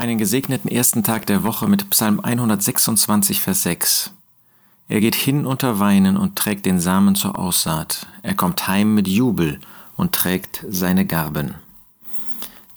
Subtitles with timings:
[0.00, 4.14] Einen gesegneten ersten Tag der Woche mit Psalm 126, Vers 6.
[4.88, 8.06] Er geht hin unter Weinen und trägt den Samen zur Aussaat.
[8.22, 9.60] Er kommt heim mit Jubel
[9.96, 11.54] und trägt seine Garben.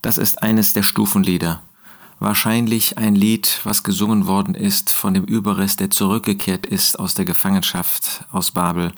[0.01, 1.61] Das ist eines der Stufenlieder.
[2.19, 7.23] Wahrscheinlich ein Lied, was gesungen worden ist von dem Überrest, der zurückgekehrt ist aus der
[7.23, 8.91] Gefangenschaft aus Babel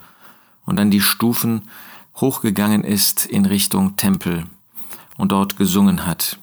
[0.65, 1.69] und an die Stufen
[2.15, 4.47] hochgegangen ist in Richtung Tempel
[5.15, 6.39] und dort gesungen hat.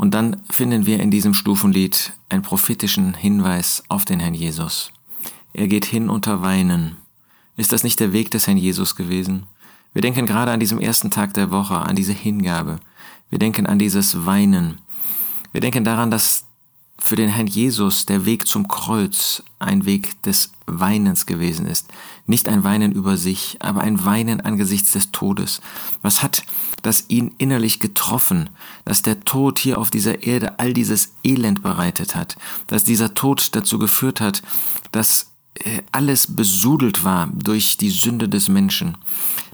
[0.00, 4.92] Und dann finden wir in diesem Stufenlied einen prophetischen Hinweis auf den Herrn Jesus.
[5.52, 6.96] Er geht hin unter Weinen.
[7.58, 9.42] Ist das nicht der Weg des Herrn Jesus gewesen?
[9.92, 12.80] Wir denken gerade an diesem ersten Tag der Woche, an diese Hingabe.
[13.28, 14.78] Wir denken an dieses Weinen.
[15.52, 16.46] Wir denken daran, dass
[17.00, 21.88] für den Herrn Jesus der Weg zum Kreuz ein Weg des Weinens gewesen ist.
[22.26, 25.60] Nicht ein Weinen über sich, aber ein Weinen angesichts des Todes.
[26.02, 26.44] Was hat
[26.82, 28.50] das ihn innerlich getroffen,
[28.84, 32.36] dass der Tod hier auf dieser Erde all dieses Elend bereitet hat,
[32.68, 34.42] dass dieser Tod dazu geführt hat,
[34.92, 38.96] dass äh, alles besudelt war durch die Sünde des Menschen.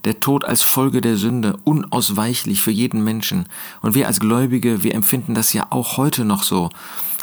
[0.07, 3.47] Der Tod als Folge der Sünde, unausweichlich für jeden Menschen.
[3.83, 6.71] Und wir als Gläubige, wir empfinden das ja auch heute noch so.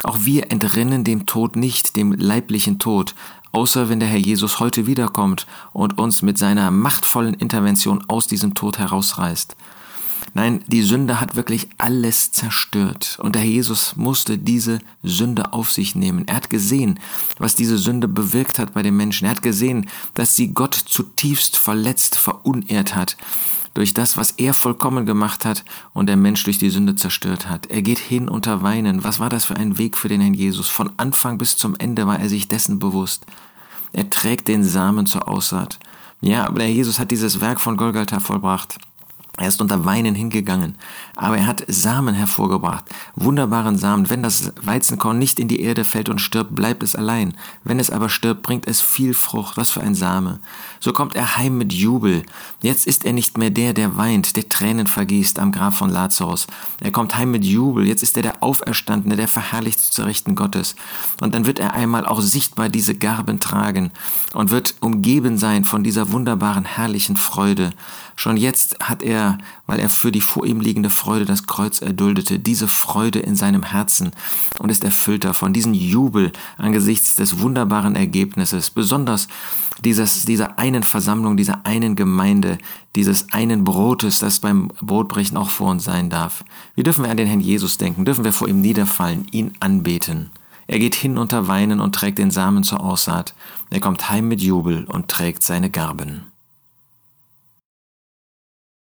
[0.02, 3.14] Auch wir entrennen dem Tod nicht, dem leiblichen Tod,
[3.52, 8.52] außer wenn der Herr Jesus heute wiederkommt und uns mit seiner machtvollen Intervention aus diesem
[8.52, 9.56] Tod herausreißt.
[10.36, 13.18] Nein, die Sünde hat wirklich alles zerstört.
[13.22, 16.26] Und der Herr Jesus musste diese Sünde auf sich nehmen.
[16.26, 16.98] Er hat gesehen,
[17.38, 19.26] was diese Sünde bewirkt hat bei den Menschen.
[19.26, 23.16] Er hat gesehen, dass sie Gott zutiefst verletzt, verunehrt hat
[23.74, 27.66] durch das, was er vollkommen gemacht hat und der Mensch durch die Sünde zerstört hat.
[27.66, 29.04] Er geht hin unter Weinen.
[29.04, 30.68] Was war das für ein Weg für den Herrn Jesus?
[30.68, 33.26] Von Anfang bis zum Ende war er sich dessen bewusst.
[33.92, 35.78] Er trägt den Samen zur Aussaat.
[36.20, 38.78] Ja, aber der Jesus hat dieses Werk von Golgatha vollbracht.
[39.36, 40.76] Er ist unter Weinen hingegangen,
[41.16, 42.84] aber er hat Samen hervorgebracht,
[43.16, 44.08] wunderbaren Samen.
[44.08, 47.34] Wenn das Weizenkorn nicht in die Erde fällt und stirbt, bleibt es allein.
[47.64, 49.56] Wenn es aber stirbt, bringt es viel Frucht.
[49.56, 50.38] Was für ein Same.
[50.78, 52.22] So kommt er heim mit Jubel.
[52.62, 56.46] Jetzt ist er nicht mehr der, der weint, der Tränen vergießt am Grab von Lazarus.
[56.80, 57.88] Er kommt heim mit Jubel.
[57.88, 60.76] Jetzt ist er der Auferstandene, der verherrlicht zu Rechten Gottes.
[61.20, 63.90] Und dann wird er einmal auch sichtbar diese Garben tragen
[64.32, 67.72] und wird umgeben sein von dieser wunderbaren, herrlichen Freude.
[68.16, 72.38] Schon jetzt hat er, weil er für die vor ihm liegende Freude das Kreuz erduldete,
[72.38, 74.12] diese Freude in seinem Herzen
[74.58, 79.28] und ist erfüllt davon, diesen Jubel angesichts des wunderbaren Ergebnisses, besonders
[79.84, 82.58] dieses, dieser einen Versammlung, dieser einen Gemeinde,
[82.94, 86.44] dieses einen Brotes, das beim Brotbrechen auch vor uns sein darf.
[86.74, 88.04] Wie dürfen wir an den Herrn Jesus denken?
[88.04, 90.30] Dürfen wir vor ihm niederfallen, ihn anbeten?
[90.66, 93.34] Er geht hin unter Weinen und trägt den Samen zur Aussaat.
[93.70, 96.33] Er kommt heim mit Jubel und trägt seine Garben.